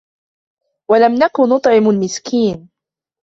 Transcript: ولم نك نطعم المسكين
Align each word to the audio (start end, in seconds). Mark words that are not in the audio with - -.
ولم 0.91 1.11
نك 1.13 1.39
نطعم 1.51 1.89
المسكين 1.89 2.69